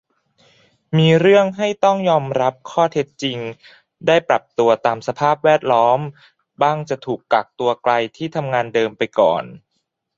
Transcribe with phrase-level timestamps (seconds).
[0.97, 3.37] มีเรื่องให้ต้องยอมรับข้อเท็จจริง
[4.07, 5.99] ได้ปรับตัวตามสภาพแวดล้อม
[6.61, 9.43] บ้างจะถูกกักตัวไกลที่ทำงานเดิมไปก่อน